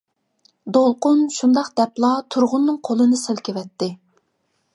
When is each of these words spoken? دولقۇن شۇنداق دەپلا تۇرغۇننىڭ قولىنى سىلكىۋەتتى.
دولقۇن 0.77 1.21
شۇنداق 1.35 1.69
دەپلا 1.81 2.09
تۇرغۇننىڭ 2.37 2.81
قولىنى 2.91 3.21
سىلكىۋەتتى. 3.27 3.93